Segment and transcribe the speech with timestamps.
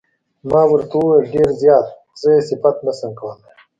[0.51, 1.87] ما ورته وویل: ډېر زیات،
[2.19, 3.53] زه یې صفت نه شم کولای.